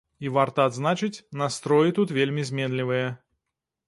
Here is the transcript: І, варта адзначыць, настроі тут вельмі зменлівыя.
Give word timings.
І, 0.27 0.29
варта 0.35 0.63
адзначыць, 0.69 1.19
настроі 1.41 1.93
тут 1.97 2.13
вельмі 2.17 2.47
зменлівыя. 2.51 3.07